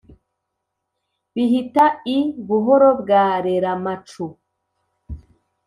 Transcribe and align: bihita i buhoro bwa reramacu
bihita 1.33 1.85
i 2.17 2.17
buhoro 2.47 2.89
bwa 3.01 3.25
reramacu 3.45 4.25